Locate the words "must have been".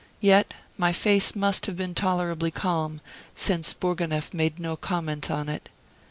1.35-1.93